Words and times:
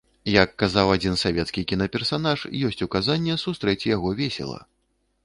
Як 0.43 0.53
казаў 0.61 0.93
адзін 0.93 1.17
савецкі 1.23 1.63
кінаперсанаж, 1.71 2.45
ёсць 2.71 2.81
указанне 2.87 3.37
сустрэць 3.45 3.87
яго 3.95 4.15
весела. 4.23 4.57